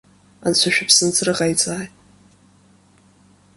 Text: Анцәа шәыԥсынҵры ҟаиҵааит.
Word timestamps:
Анцәа 0.45 0.69
шәыԥсынҵры 0.75 1.33
ҟаиҵааит. 1.37 1.93